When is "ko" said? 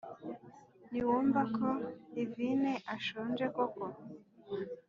1.55-1.67